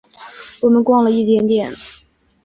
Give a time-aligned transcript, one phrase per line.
[0.63, 1.71] 我们逛了一点点